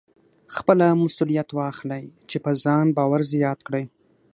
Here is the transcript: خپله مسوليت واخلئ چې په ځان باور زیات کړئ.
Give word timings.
خپله 0.55 0.87
مسوليت 1.03 1.49
واخلئ 1.57 2.05
چې 2.29 2.37
په 2.43 2.51
ځان 2.63 2.85
باور 2.97 3.21
زیات 3.33 3.59
کړئ. 3.67 3.85